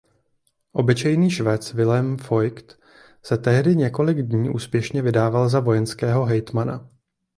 [0.71, 2.79] Obyčejný švec Wilhelm Voigt
[3.23, 6.89] se tehdy několik dní úspěšně vydával za vojenského hejtmana.